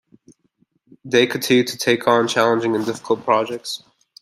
[1.07, 3.83] Day continued to take on challenging and difficult projects.